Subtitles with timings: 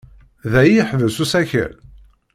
[0.51, 1.73] Da ay iḥebbes usakal?